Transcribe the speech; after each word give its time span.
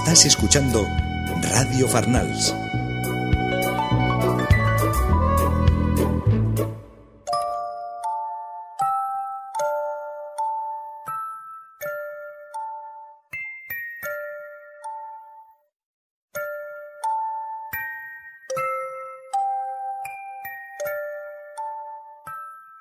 Estás 0.00 0.24
escuchando 0.26 0.86
Radio 1.42 1.88
Farnals. 1.88 2.54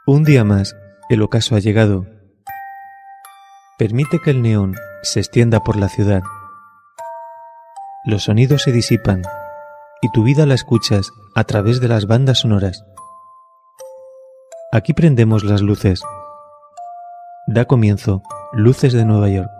Un 0.05 0.23
día 0.23 0.45
más, 0.45 0.77
el 1.09 1.23
ocaso 1.23 1.55
ha 1.55 1.59
llegado. 1.59 2.05
Permite 3.79 4.19
que 4.19 4.29
el 4.29 4.43
neón 4.43 4.75
se 5.01 5.19
extienda 5.19 5.63
por 5.63 5.75
la 5.77 5.89
ciudad. 5.89 6.21
Los 8.07 8.23
sonidos 8.23 8.61
se 8.61 8.71
disipan 8.71 9.21
y 10.01 10.09
tu 10.13 10.23
vida 10.23 10.45
la 10.45 10.53
escuchas 10.53 11.11
a 11.35 11.43
través 11.43 11.81
de 11.81 11.89
las 11.89 12.07
bandas 12.07 12.39
sonoras. 12.39 12.85
Aquí 14.71 14.93
prendemos 14.93 15.43
las 15.43 15.61
luces. 15.61 16.01
Da 17.47 17.65
comienzo 17.65 18.21
Luces 18.53 18.93
de 18.93 19.03
Nueva 19.03 19.27
York. 19.27 19.56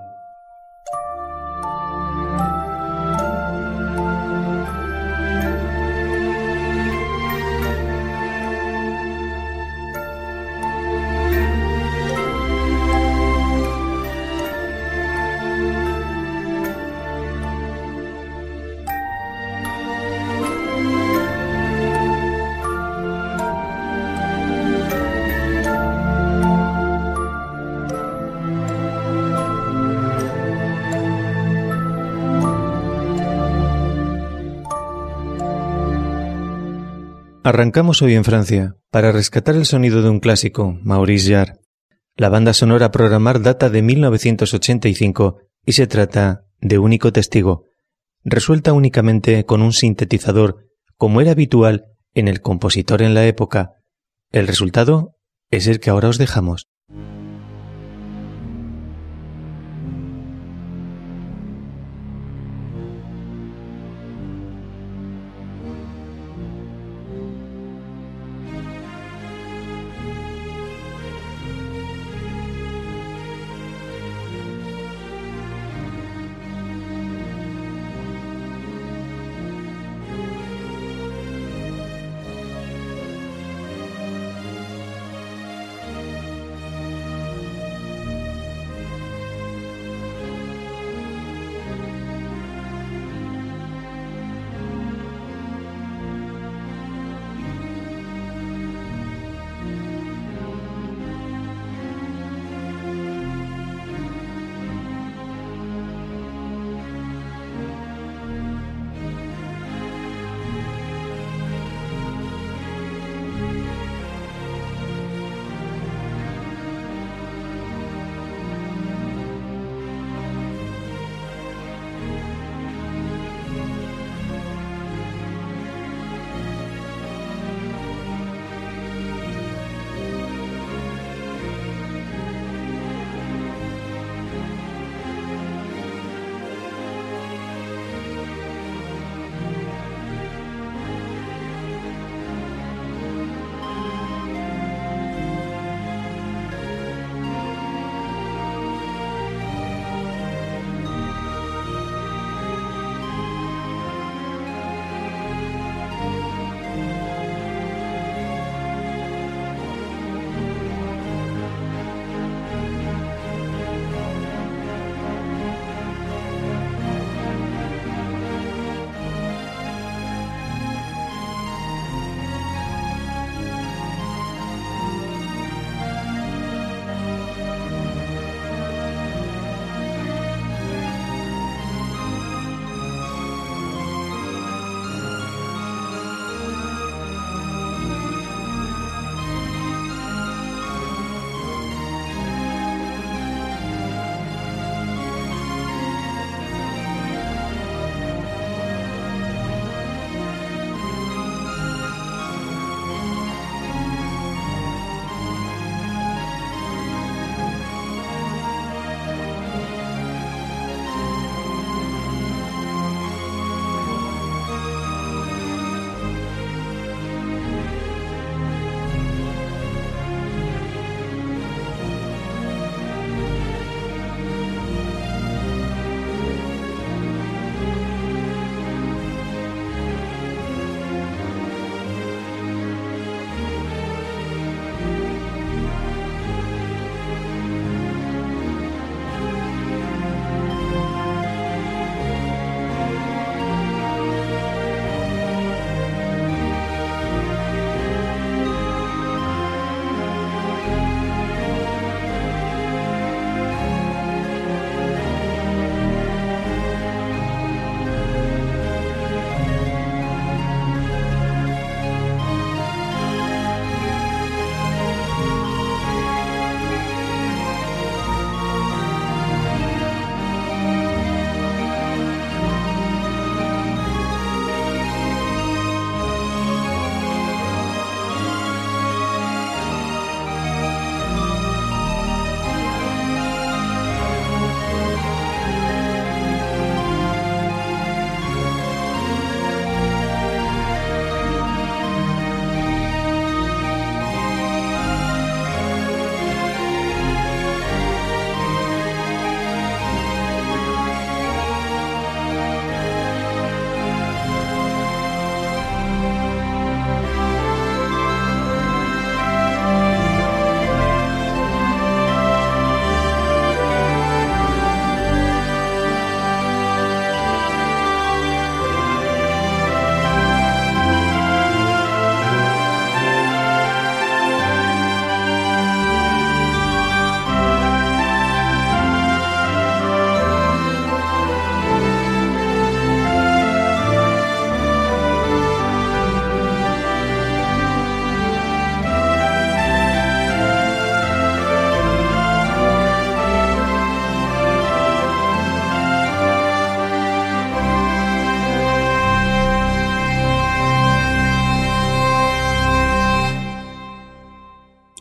Arrancamos 37.47 38.01
hoy 38.01 38.13
en 38.13 38.25
Francia 38.25 38.75
para 38.91 39.13
rescatar 39.13 39.55
el 39.55 39.65
sonido 39.65 40.01
de 40.01 40.09
un 40.09 40.19
clásico, 40.19 40.77
Maurice 40.83 41.31
Jarre. 41.31 41.61
La 42.17 42.27
banda 42.27 42.53
sonora 42.53 42.91
programar 42.91 43.41
data 43.41 43.69
de 43.69 43.81
1985 43.81 45.37
y 45.65 45.71
se 45.71 45.87
trata 45.87 46.43
de 46.59 46.77
Único 46.77 47.13
Testigo, 47.13 47.63
resuelta 48.25 48.73
únicamente 48.73 49.45
con 49.45 49.61
un 49.61 49.71
sintetizador, 49.71 50.65
como 50.97 51.21
era 51.21 51.31
habitual 51.31 51.85
en 52.13 52.27
el 52.27 52.41
compositor 52.41 53.01
en 53.01 53.13
la 53.13 53.25
época. 53.25 53.71
El 54.29 54.45
resultado 54.45 55.15
es 55.49 55.67
el 55.67 55.79
que 55.79 55.89
ahora 55.89 56.09
os 56.09 56.17
dejamos. 56.17 56.66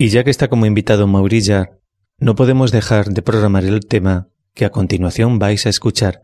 Y 0.06 0.10
ya 0.10 0.22
que 0.22 0.30
está 0.30 0.46
como 0.46 0.66
invitado 0.66 1.08
Maurilla, 1.08 1.80
no 2.20 2.36
podemos 2.36 2.70
dejar 2.70 3.08
de 3.08 3.22
programar 3.22 3.64
el 3.64 3.80
tema 3.86 4.28
que 4.54 4.64
a 4.64 4.70
continuación 4.70 5.40
vais 5.40 5.66
a 5.66 5.68
escuchar 5.68 6.22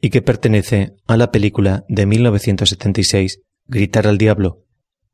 y 0.00 0.08
que 0.08 0.22
pertenece 0.22 0.94
a 1.06 1.18
la 1.18 1.30
película 1.30 1.84
de 1.90 2.06
1976 2.06 3.40
Gritar 3.66 4.06
al 4.06 4.16
Diablo. 4.16 4.64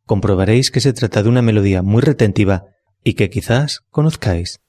Comprobaréis 0.06 0.70
que 0.70 0.78
se 0.78 0.92
trata 0.92 1.24
de 1.24 1.28
una 1.28 1.42
melodía 1.42 1.82
muy 1.82 2.02
retentiva 2.02 2.66
y 3.02 3.14
que 3.14 3.30
quizás 3.30 3.80
conozcáis. 3.90 4.60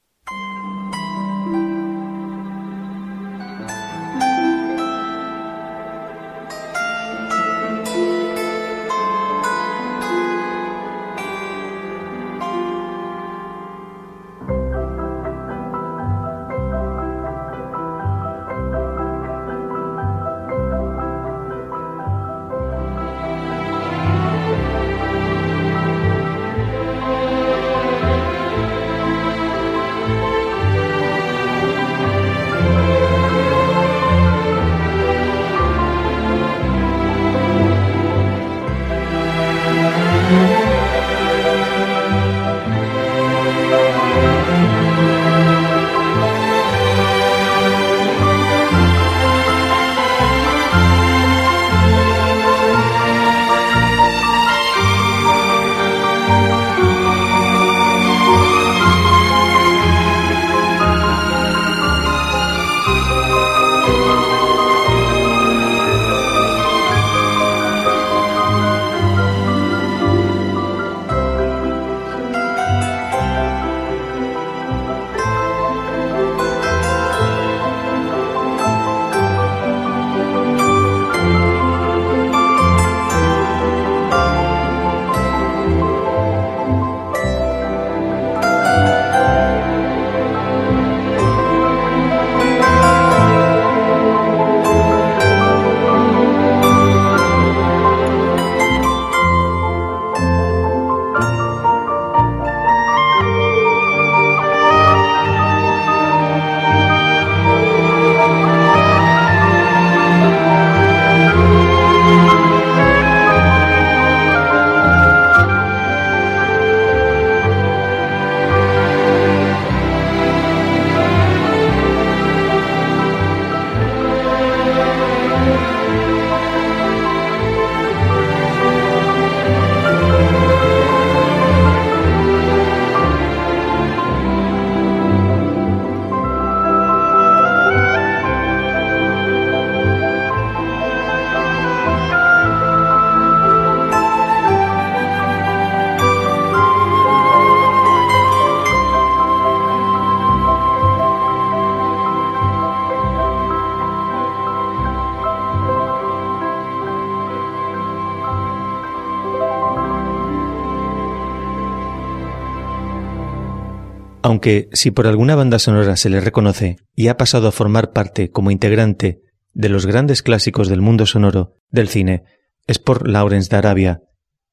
Aunque 164.35 164.67
si 164.73 164.91
por 164.91 165.07
alguna 165.07 165.35
banda 165.35 165.59
sonora 165.59 165.95
se 165.95 166.09
le 166.09 166.19
reconoce 166.19 166.75
y 166.93 167.07
ha 167.07 167.15
pasado 167.15 167.47
a 167.47 167.53
formar 167.53 167.93
parte 167.93 168.31
como 168.31 168.51
integrante 168.51 169.21
de 169.53 169.69
los 169.69 169.85
grandes 169.85 170.23
clásicos 170.23 170.67
del 170.67 170.81
mundo 170.81 171.05
sonoro 171.05 171.53
del 171.69 171.87
cine, 171.87 172.25
es 172.67 172.77
por 172.77 173.07
Lawrence 173.07 173.49
de 173.49 173.55
Arabia, 173.55 174.01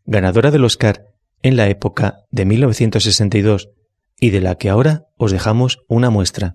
ganadora 0.04 0.52
del 0.52 0.64
Oscar 0.64 1.06
en 1.42 1.56
la 1.56 1.68
época 1.68 2.18
de 2.30 2.44
1962 2.44 3.70
y 4.20 4.30
de 4.30 4.40
la 4.40 4.54
que 4.54 4.70
ahora 4.70 5.08
os 5.16 5.32
dejamos 5.32 5.80
una 5.88 6.10
muestra. 6.10 6.54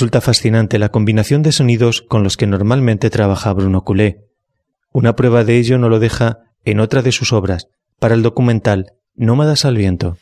Resulta 0.00 0.22
fascinante 0.22 0.78
la 0.78 0.88
combinación 0.88 1.42
de 1.42 1.52
sonidos 1.52 2.00
con 2.00 2.22
los 2.22 2.38
que 2.38 2.46
normalmente 2.46 3.10
trabaja 3.10 3.52
Bruno 3.52 3.84
Coulet. 3.84 4.24
Una 4.92 5.14
prueba 5.14 5.44
de 5.44 5.58
ello 5.58 5.76
no 5.76 5.90
lo 5.90 5.98
deja 5.98 6.38
en 6.64 6.80
otra 6.80 7.02
de 7.02 7.12
sus 7.12 7.34
obras, 7.34 7.68
para 7.98 8.14
el 8.14 8.22
documental 8.22 8.94
Nómadas 9.14 9.66
al 9.66 9.76
viento. 9.76 10.16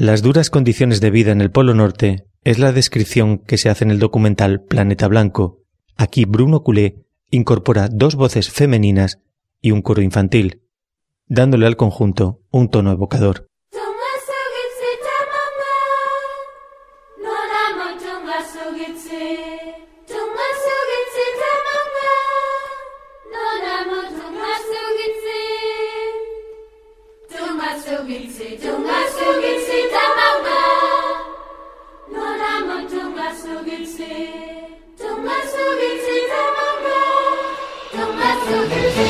Las 0.00 0.22
duras 0.22 0.48
condiciones 0.48 1.00
de 1.00 1.10
vida 1.10 1.32
en 1.32 1.40
el 1.40 1.50
Polo 1.50 1.74
Norte 1.74 2.24
es 2.44 2.60
la 2.60 2.70
descripción 2.70 3.38
que 3.38 3.58
se 3.58 3.68
hace 3.68 3.82
en 3.82 3.90
el 3.90 3.98
documental 3.98 4.60
Planeta 4.60 5.08
Blanco. 5.08 5.64
Aquí 5.96 6.24
Bruno 6.24 6.62
Coulet 6.62 7.04
incorpora 7.32 7.88
dos 7.90 8.14
voces 8.14 8.48
femeninas 8.48 9.18
y 9.60 9.72
un 9.72 9.82
coro 9.82 10.00
infantil, 10.00 10.62
dándole 11.26 11.66
al 11.66 11.76
conjunto 11.76 12.40
un 12.52 12.68
tono 12.68 12.92
evocador. 12.92 13.47
Don't 34.08 35.22
let 35.26 35.44
with 38.48 38.96
me. 38.96 39.07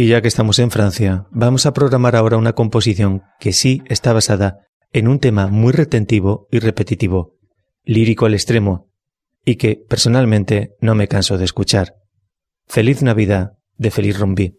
Y 0.00 0.06
ya 0.06 0.22
que 0.22 0.28
estamos 0.28 0.60
en 0.60 0.70
Francia, 0.70 1.26
vamos 1.32 1.66
a 1.66 1.72
programar 1.72 2.14
ahora 2.14 2.36
una 2.36 2.52
composición 2.52 3.24
que 3.40 3.52
sí 3.52 3.82
está 3.86 4.12
basada 4.12 4.60
en 4.92 5.08
un 5.08 5.18
tema 5.18 5.48
muy 5.48 5.72
retentivo 5.72 6.46
y 6.52 6.60
repetitivo, 6.60 7.34
lírico 7.82 8.24
al 8.24 8.34
extremo, 8.34 8.92
y 9.44 9.56
que 9.56 9.74
personalmente 9.88 10.76
no 10.80 10.94
me 10.94 11.08
canso 11.08 11.36
de 11.36 11.44
escuchar. 11.44 11.96
Feliz 12.68 13.02
Navidad 13.02 13.54
de 13.76 13.90
Feliz 13.90 14.20
Rombí. 14.20 14.54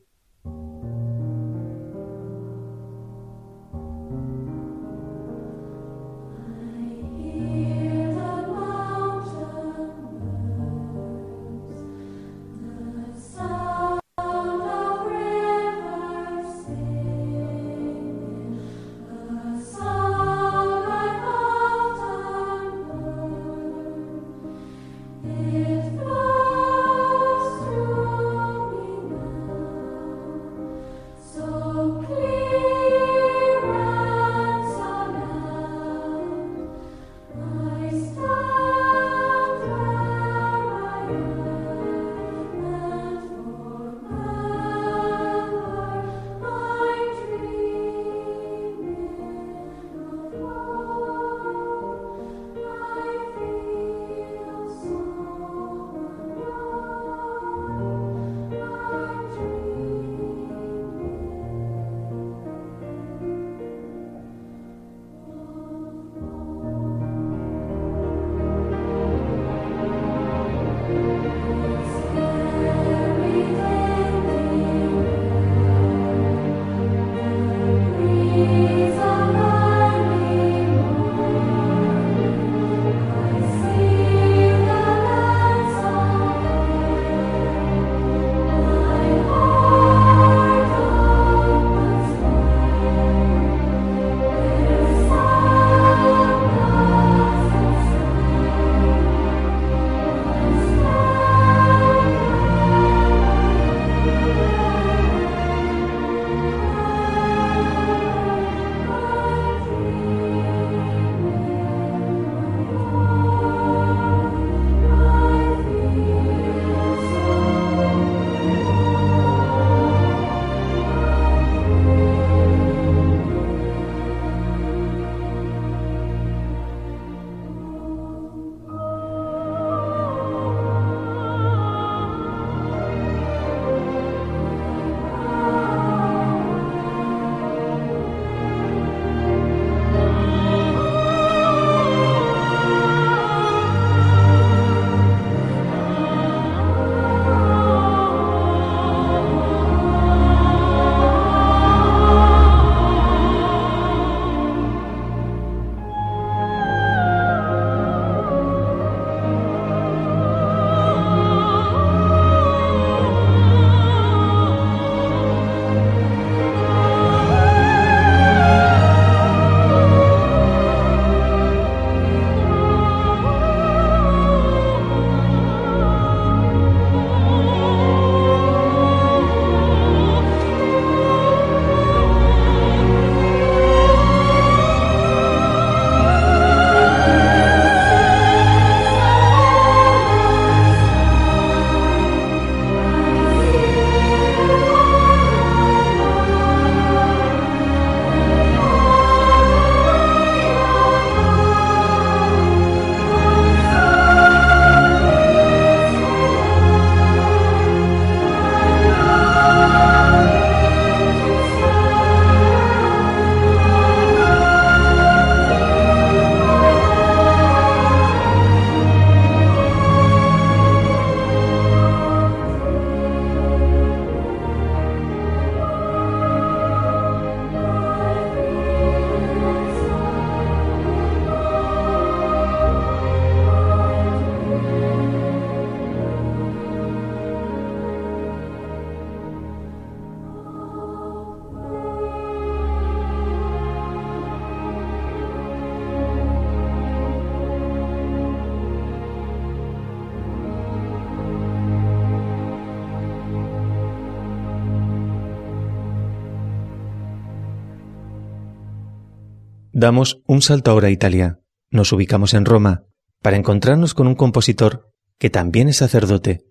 Damos 259.79 260.21
un 260.27 260.41
salto 260.41 260.71
ahora 260.71 260.89
a 260.89 260.91
Italia. 260.91 261.39
Nos 261.71 261.93
ubicamos 261.93 262.33
en 262.33 262.43
Roma 262.43 262.83
para 263.21 263.37
encontrarnos 263.37 263.93
con 263.93 264.07
un 264.07 264.15
compositor 264.15 264.91
que 265.17 265.29
también 265.29 265.69
es 265.69 265.77
sacerdote, 265.77 266.41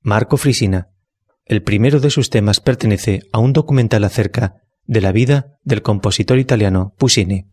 Marco 0.00 0.36
Frisina. 0.36 0.88
El 1.44 1.62
primero 1.62 2.00
de 2.00 2.10
sus 2.10 2.28
temas 2.28 2.58
pertenece 2.58 3.20
a 3.32 3.38
un 3.38 3.52
documental 3.52 4.02
acerca 4.02 4.54
de 4.84 5.00
la 5.00 5.12
vida 5.12 5.60
del 5.62 5.82
compositor 5.82 6.40
italiano 6.40 6.92
Puccini. 6.98 7.46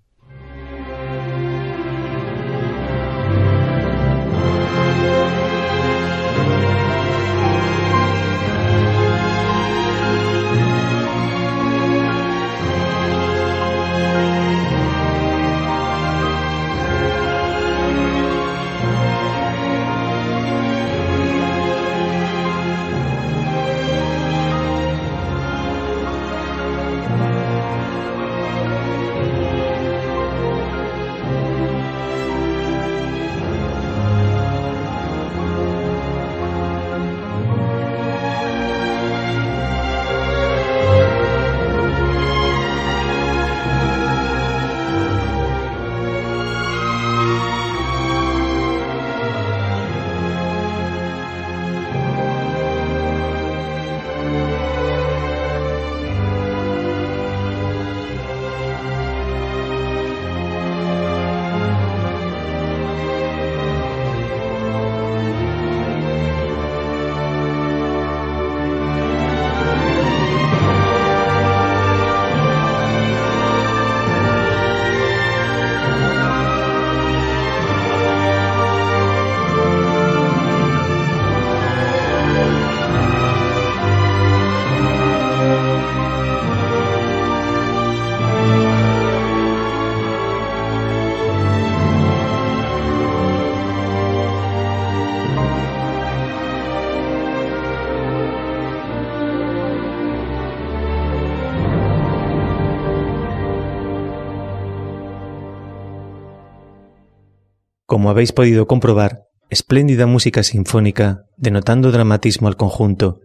Habéis 108.10 108.32
podido 108.32 108.67
comprobar, 108.67 109.24
espléndida 109.50 110.06
música 110.06 110.43
sinfónica, 110.43 111.24
denotando 111.38 111.91
dramatismo 111.91 112.48
al 112.48 112.58
conjunto. 112.58 113.19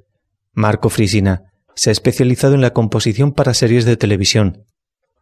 Marco 0.53 0.88
Frisina 0.88 1.44
se 1.75 1.90
ha 1.90 1.92
especializado 1.92 2.55
en 2.55 2.61
la 2.61 2.73
composición 2.73 3.33
para 3.33 3.55
series 3.55 3.85
de 3.85 3.97
televisión, 3.97 4.64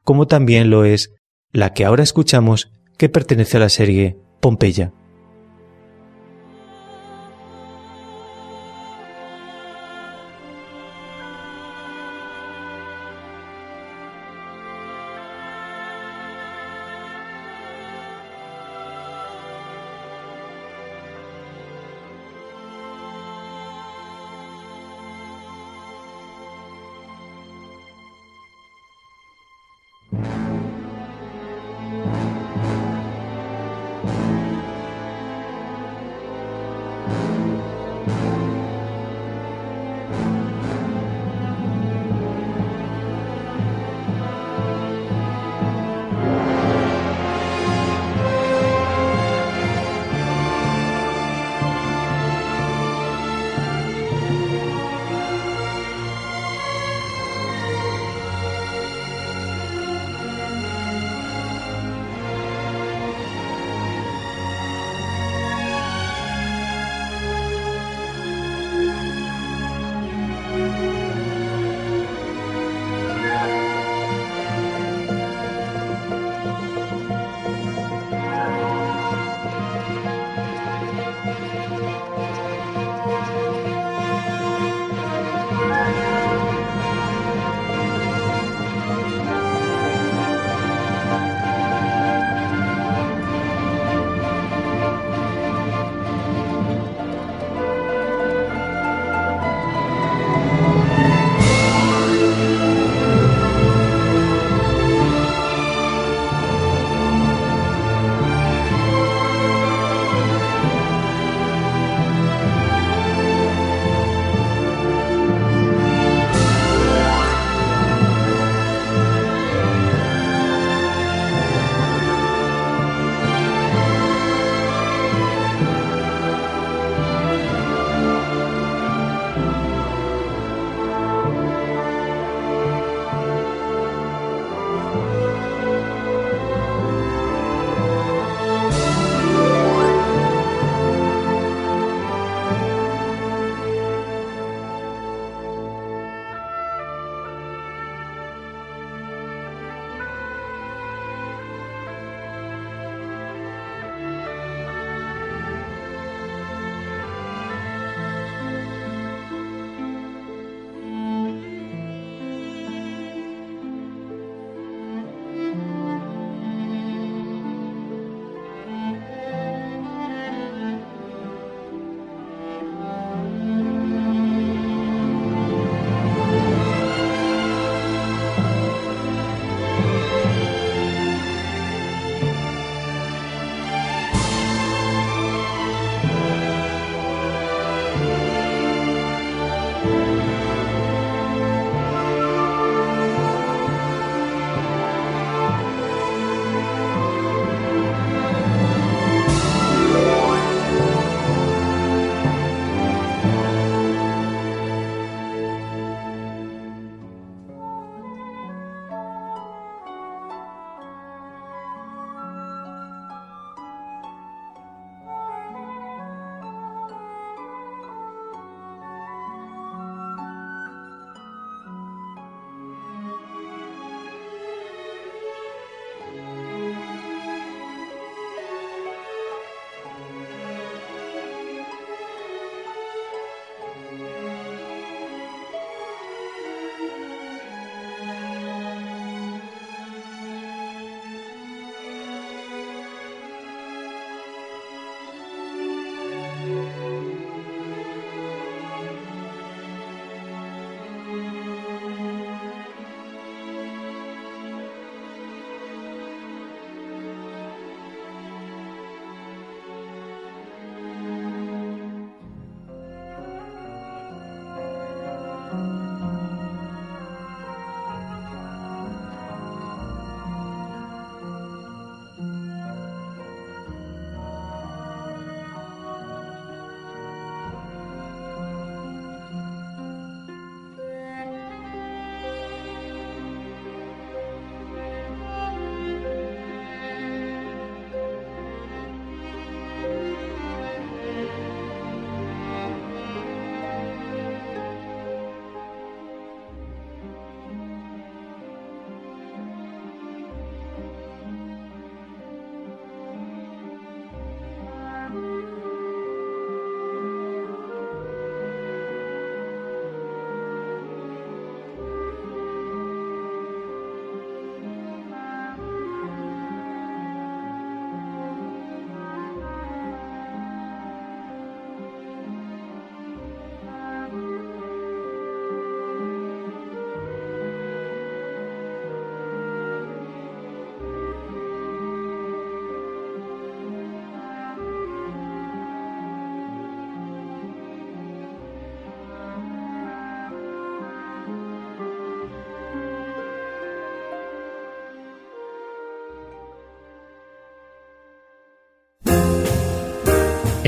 como 0.04 0.26
también 0.26 0.70
lo 0.70 0.84
es 0.84 1.14
la 1.52 1.72
que 1.72 1.84
ahora 1.84 2.02
escuchamos 2.02 2.70
que 2.98 3.08
pertenece 3.08 3.56
a 3.56 3.60
la 3.60 3.68
serie 3.68 4.16
Pompeya. 4.40 4.92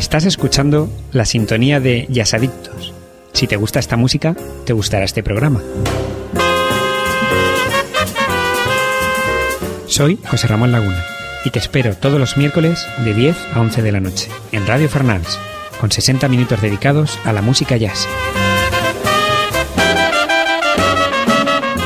Estás 0.04 0.26
escuchando 0.26 0.90
la 1.12 1.24
sintonía 1.24 1.80
de 1.80 2.06
Yasadictos. 2.10 2.92
Si 3.32 3.46
te 3.46 3.56
gusta 3.56 3.78
esta 3.78 3.96
música, 3.96 4.36
te 4.66 4.74
gustará 4.74 5.06
este 5.06 5.22
programa. 5.22 5.62
Soy 9.86 10.18
José 10.28 10.46
Ramón 10.46 10.72
Laguna 10.72 11.02
y 11.46 11.50
te 11.50 11.58
espero 11.58 11.96
todos 11.96 12.20
los 12.20 12.36
miércoles 12.36 12.86
de 13.02 13.14
10 13.14 13.34
a 13.54 13.60
11 13.62 13.80
de 13.80 13.92
la 13.92 14.00
noche 14.00 14.28
en 14.52 14.66
Radio 14.66 14.90
Fernals, 14.90 15.38
con 15.80 15.90
60 15.90 16.28
minutos 16.28 16.60
dedicados 16.60 17.18
a 17.24 17.32
la 17.32 17.40
música 17.40 17.78
jazz. 17.78 18.06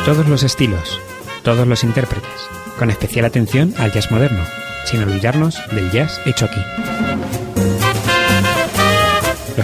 Todos 0.04 0.26
los 0.26 0.42
estilos, 0.42 1.00
todos 1.44 1.68
los 1.68 1.85
intérpretes, 1.85 2.28
con 2.81 2.90
especial 2.90 3.26
atención 3.26 3.74
al 3.78 3.92
jazz 3.92 4.11
moderno, 4.11 4.42
sin 4.87 5.04
olvidarnos 5.04 5.57
del 5.70 5.92
jazz 5.92 6.20
hecho 6.26 6.46
aquí. 6.46 6.61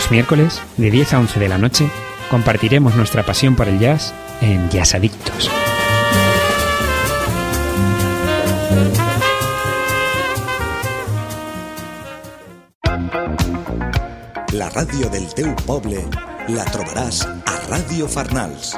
Los 0.04 0.10
miércoles, 0.10 0.60
de 0.76 0.90
10 0.90 1.14
a 1.14 1.18
11 1.20 1.40
de 1.40 1.48
la 1.48 1.56
noche, 1.56 1.88
compartiremos 2.30 2.94
nuestra 2.94 3.22
pasión 3.22 3.56
por 3.56 3.68
el 3.68 3.78
jazz 3.78 4.12
en 4.42 4.68
Jazz 4.68 4.94
Adictos. 4.94 5.50
La 14.52 14.68
ràdio 14.76 15.08
del 15.08 15.24
teu 15.32 15.56
poble 15.64 16.04
la 16.52 16.68
trobaràs 16.68 17.24
a 17.24 17.56
Ràdio 17.72 18.04
Farnals. 18.04 18.76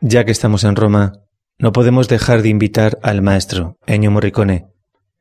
Ya 0.00 0.24
que 0.24 0.32
estamos 0.32 0.64
en 0.64 0.74
Roma, 0.74 1.20
no 1.58 1.72
podemos 1.72 2.08
dejar 2.08 2.40
de 2.40 2.48
invitar 2.48 2.98
al 3.02 3.20
maestro 3.20 3.76
Ennio 3.84 4.10
Morricone, 4.10 4.68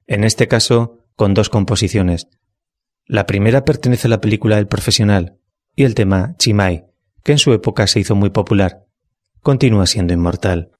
en 0.07 0.23
este 0.23 0.47
caso 0.47 1.03
con 1.17 1.33
dos 1.33 1.49
composiciones. 1.49 2.29
La 3.07 3.25
primera 3.25 3.63
pertenece 3.63 4.07
a 4.07 4.09
la 4.09 4.19
película 4.19 4.57
El 4.57 4.67
Profesional 4.67 5.37
y 5.75 5.85
el 5.85 5.95
tema 5.95 6.35
Chimay, 6.37 6.87
que 7.23 7.31
en 7.31 7.37
su 7.37 7.53
época 7.53 7.87
se 7.87 8.01
hizo 8.01 8.15
muy 8.15 8.31
popular, 8.31 8.85
continúa 9.41 9.85
siendo 9.85 10.13
inmortal. 10.13 10.71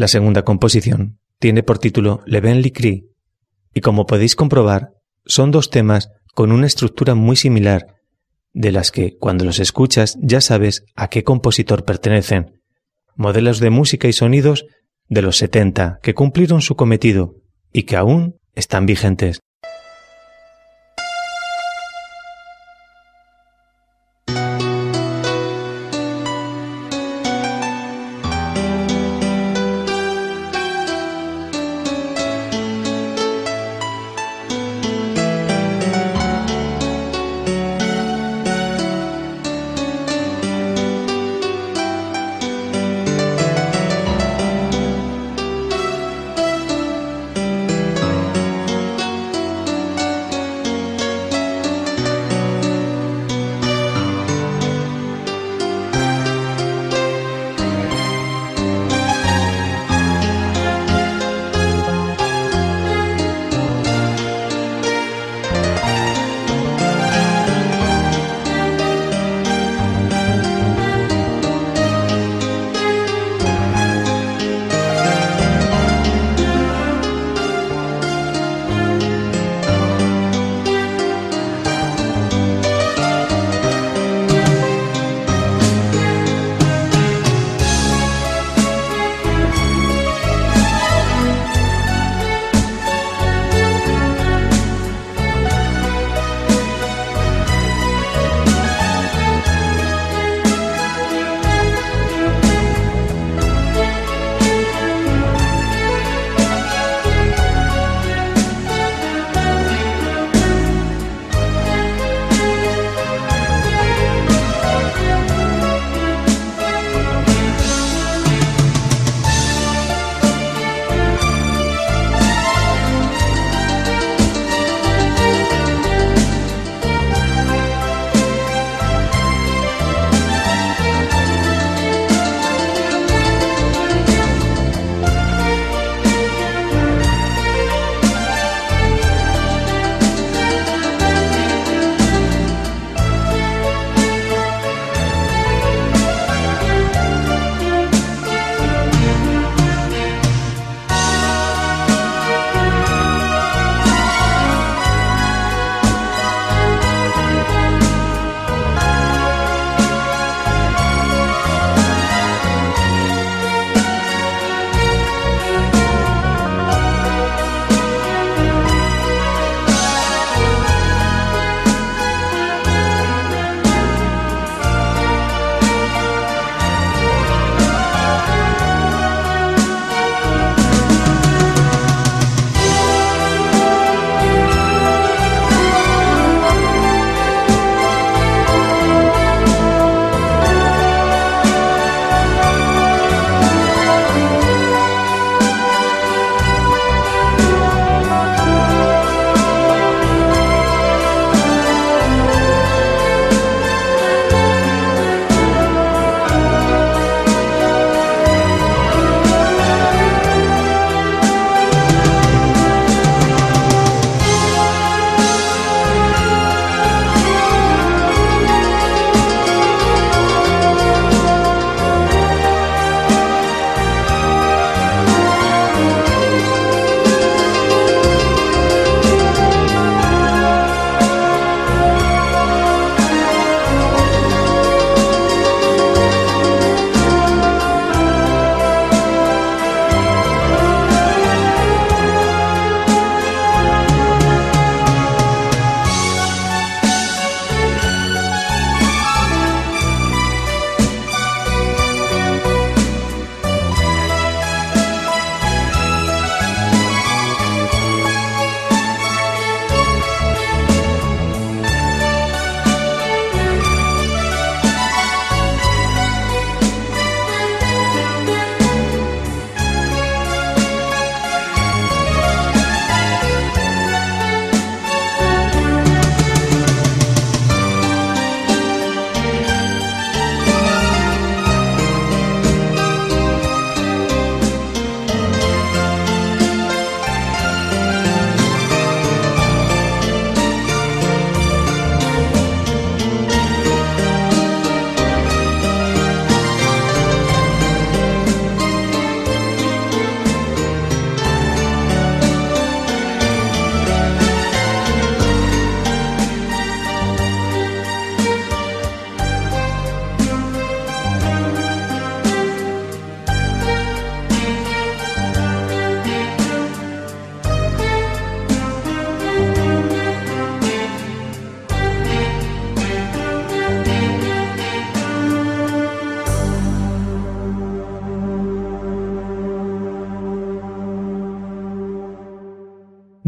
La 0.00 0.08
segunda 0.08 0.46
composición 0.46 1.18
tiene 1.38 1.62
por 1.62 1.76
título 1.76 2.22
Le 2.24 2.40
Ben 2.40 2.62
Cri 2.62 3.10
y 3.74 3.82
como 3.82 4.06
podéis 4.06 4.34
comprobar, 4.34 4.92
son 5.26 5.50
dos 5.50 5.68
temas 5.68 6.08
con 6.34 6.52
una 6.52 6.66
estructura 6.66 7.14
muy 7.14 7.36
similar, 7.36 7.86
de 8.54 8.72
las 8.72 8.92
que, 8.92 9.18
cuando 9.18 9.44
los 9.44 9.58
escuchas, 9.58 10.16
ya 10.22 10.40
sabes 10.40 10.84
a 10.96 11.08
qué 11.08 11.22
compositor 11.22 11.84
pertenecen. 11.84 12.62
Modelos 13.14 13.60
de 13.60 13.68
música 13.68 14.08
y 14.08 14.14
sonidos 14.14 14.64
de 15.10 15.20
los 15.20 15.36
70 15.36 15.98
que 16.02 16.14
cumplieron 16.14 16.62
su 16.62 16.76
cometido 16.76 17.34
y 17.70 17.82
que 17.82 17.96
aún 17.96 18.36
están 18.54 18.86
vigentes. 18.86 19.40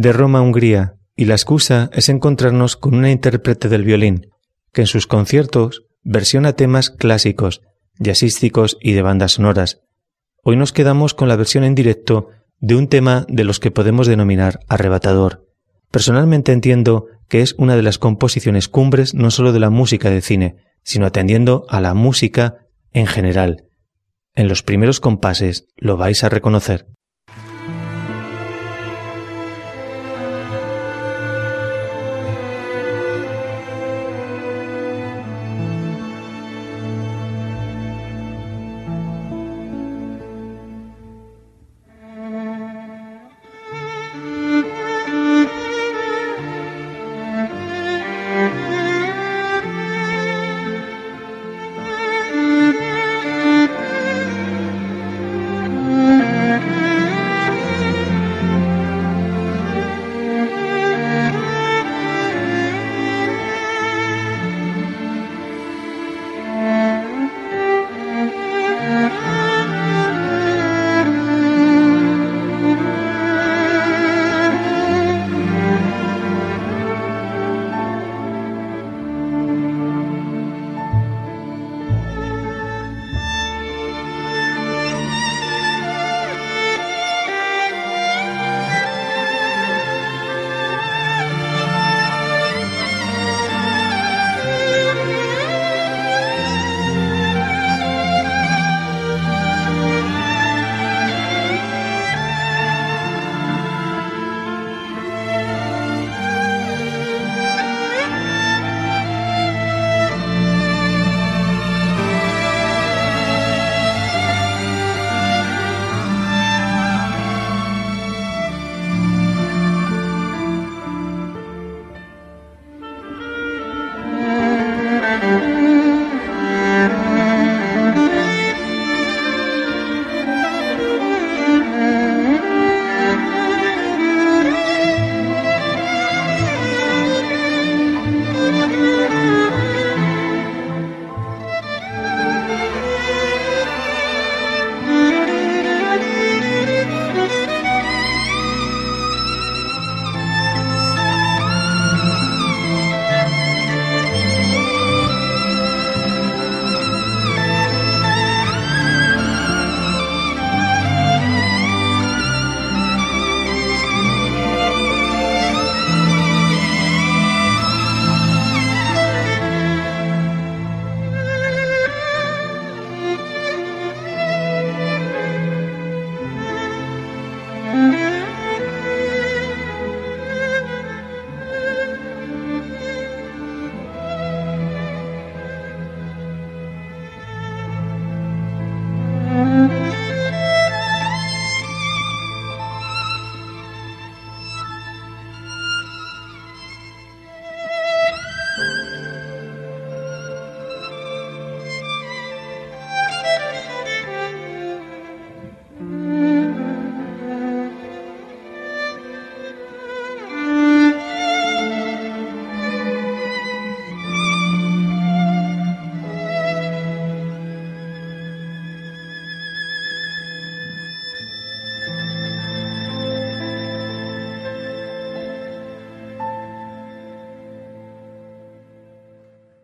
De 0.03 0.13
Roma 0.13 0.41
a 0.41 0.43
Hungría, 0.43 0.97
y 1.15 1.27
la 1.27 1.35
excusa 1.35 1.89
es 1.93 2.09
encontrarnos 2.09 2.77
con 2.77 2.95
una 2.95 3.13
intérprete 3.13 3.69
del 3.69 3.85
violín, 3.85 4.27
que 4.73 4.81
en 4.81 4.87
sus 4.89 5.07
conciertos 5.07 5.85
versiona 6.03 6.55
temas 6.55 6.91
clásicos, 6.91 7.63
jazzísticos 8.01 8.79
y 8.81 8.95
de 8.95 9.03
bandas 9.03 9.33
sonoras. 9.33 9.81
Hoy 10.43 10.57
nos 10.57 10.73
quedamos 10.73 11.15
con 11.15 11.29
la 11.29 11.37
versión 11.37 11.63
en 11.63 11.77
directo 11.77 12.31
de 12.59 12.75
un 12.75 12.89
tema 12.89 13.27
de 13.29 13.45
los 13.45 13.61
que 13.61 13.71
podemos 13.71 14.09
denominar 14.09 14.59
arrebatador. 14.67 15.47
Personalmente 15.93 16.51
entiendo 16.51 17.07
que 17.29 17.41
es 17.41 17.55
una 17.57 17.77
de 17.77 17.83
las 17.83 17.99
composiciones 17.99 18.69
cumbres 18.69 19.15
no 19.15 19.31
solo 19.31 19.53
de 19.53 19.61
la 19.61 19.71
música 19.71 20.11
de 20.11 20.21
cine, 20.21 20.57
sino 20.83 21.07
atendiendo 21.07 21.65
a 21.69 21.81
la 21.81 21.95
música 21.95 22.57
en 22.93 23.07
general. 23.07 23.69
En 24.35 24.49
los 24.49 24.65
primeros 24.65 24.99
compases 24.99 25.69
lo 25.77 25.97
vais 25.97 26.25
a 26.25 26.29
reconocer. 26.29 26.89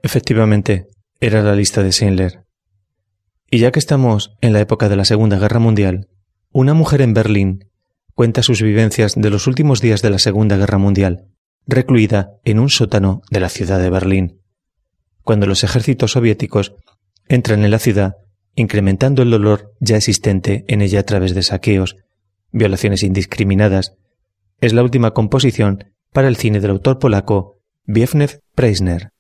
Efectivamente, 0.09 0.89
era 1.21 1.43
la 1.43 1.55
lista 1.55 1.83
de 1.83 1.93
Schindler. 1.93 2.47
Y 3.51 3.59
ya 3.59 3.73
que 3.73 3.79
estamos 3.79 4.33
en 4.41 4.55
la 4.55 4.61
época 4.61 4.89
de 4.89 4.97
la 4.97 5.05
Segunda 5.05 5.39
Guerra 5.39 5.59
Mundial, 5.59 6.09
una 6.51 6.73
mujer 6.73 7.03
en 7.03 7.13
Berlín 7.13 7.67
cuenta 8.15 8.43
sus 8.43 8.63
vivencias 8.63 9.17
de 9.17 9.29
los 9.29 9.47
últimos 9.47 9.83
días 9.83 10.01
de 10.01 10.09
la 10.09 10.19
Segunda 10.19 10.57
Guerra 10.57 10.79
Mundial, 10.79 11.27
recluida 11.67 12.31
en 12.45 12.59
un 12.59 12.71
sótano 12.71 13.21
de 13.31 13.41
la 13.41 13.51
ciudad 13.51 13.79
de 13.79 13.91
Berlín. 13.91 14.41
Cuando 15.25 15.45
los 15.45 15.63
ejércitos 15.63 16.13
soviéticos 16.13 16.75
entran 17.27 17.63
en 17.63 17.71
la 17.71 17.79
ciudad, 17.79 18.15
incrementando 18.55 19.21
el 19.21 19.31
dolor 19.31 19.75
ya 19.79 19.99
existente 19.99 20.65
en 20.69 20.81
ella 20.81 21.01
a 21.01 21.07
través 21.07 21.35
de 21.35 21.43
saqueos, 21.43 21.99
violaciones 22.51 23.03
indiscriminadas, 23.03 23.93
es 24.63 24.73
la 24.73 24.83
última 24.83 25.11
composición 25.11 25.93
para 26.15 26.29
el 26.29 26.37
cine 26.37 26.61
del 26.61 26.71
autor 26.71 26.99
polaco 26.99 27.61
Wiewnew 27.87 28.41
Preisner. 28.55 29.13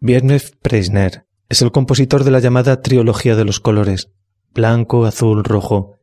Biernev 0.00 0.52
Preisner 0.62 1.24
es 1.48 1.60
el 1.60 1.72
compositor 1.72 2.22
de 2.22 2.30
la 2.30 2.38
llamada 2.38 2.82
Trilogía 2.82 3.34
de 3.34 3.44
los 3.44 3.58
Colores, 3.58 4.12
blanco, 4.54 5.06
azul, 5.06 5.42
rojo, 5.42 5.94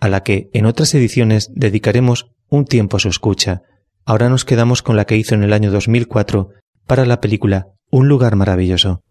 a 0.00 0.08
la 0.08 0.22
que 0.22 0.48
en 0.54 0.64
otras 0.64 0.94
ediciones 0.94 1.50
dedicaremos 1.54 2.30
un 2.48 2.64
tiempo 2.64 2.96
a 2.96 3.00
su 3.00 3.10
escucha. 3.10 3.60
Ahora 4.06 4.30
nos 4.30 4.46
quedamos 4.46 4.80
con 4.80 4.96
la 4.96 5.04
que 5.04 5.18
hizo 5.18 5.34
en 5.34 5.42
el 5.42 5.52
año 5.52 5.70
2004 5.70 6.52
para 6.86 7.04
la 7.04 7.20
película 7.20 7.68
Un 7.90 8.08
lugar 8.08 8.34
maravilloso. 8.34 9.02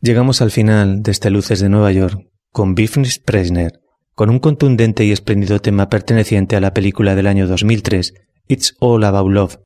Llegamos 0.00 0.42
al 0.42 0.50
final 0.50 1.02
de 1.02 1.10
este 1.10 1.30
Luces 1.30 1.60
de 1.60 1.68
Nueva 1.68 1.90
York 1.90 2.28
con 2.52 2.74
Biffnis 2.74 3.18
Presner, 3.18 3.80
con 4.14 4.28
un 4.28 4.38
contundente 4.38 5.04
y 5.04 5.12
espléndido 5.12 5.60
tema 5.60 5.88
perteneciente 5.88 6.54
a 6.54 6.60
la 6.60 6.74
película 6.74 7.14
del 7.14 7.26
año 7.26 7.46
2003, 7.46 8.12
It's 8.46 8.76
All 8.78 9.04
About 9.04 9.32
Love, 9.32 9.58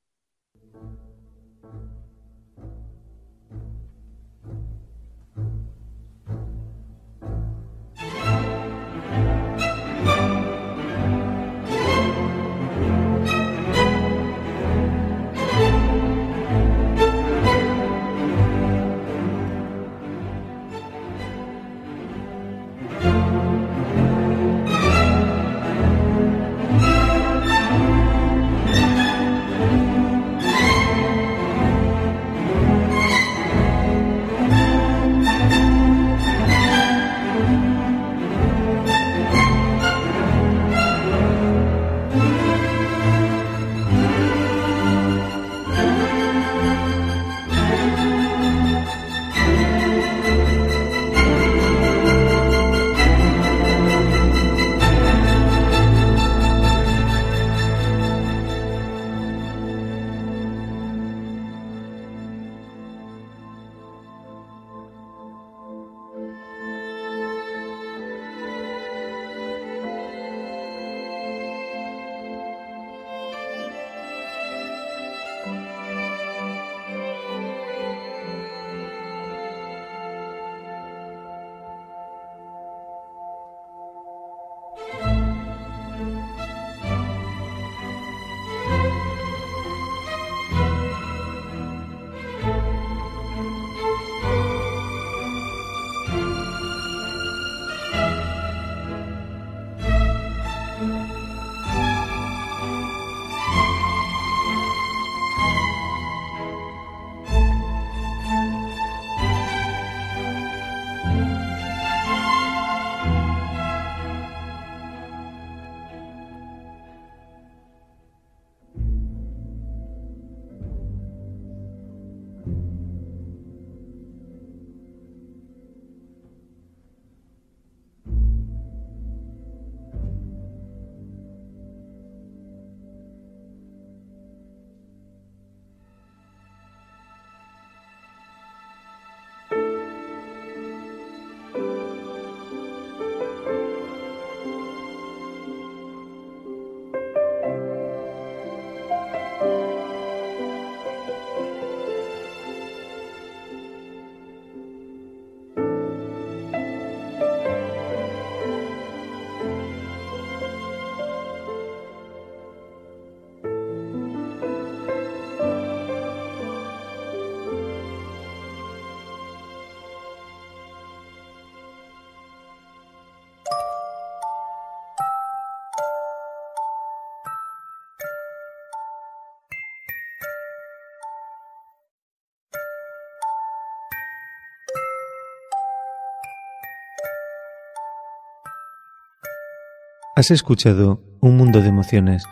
Has 190.21 190.31
escuchado 190.31 191.01
un 191.23 191.39
mundo 191.39 191.63
de 191.63 191.69
emociones. 191.69 192.25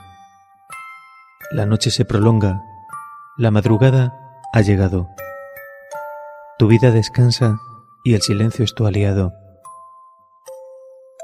La 1.51 1.64
noche 1.64 1.91
se 1.91 2.05
prolonga, 2.05 2.62
la 3.39 3.51
madrugada 3.51 4.12
ha 4.53 4.61
llegado. 4.61 5.09
Tu 6.59 6.66
vida 6.66 6.91
descansa 6.91 7.57
y 8.05 8.12
el 8.12 8.20
silencio 8.20 8.62
es 8.62 8.74
tu 8.74 8.86
aliado. 8.86 9.32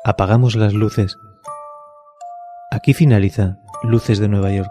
Apagamos 0.07 0.57
las 0.57 0.73
luces. 0.73 1.19
Aquí 2.71 2.95
finaliza 2.95 3.59
Luces 3.83 4.19
de 4.19 4.29
Nueva 4.29 4.51
York. 4.51 4.71